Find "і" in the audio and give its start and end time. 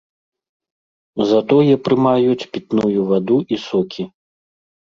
3.55-3.61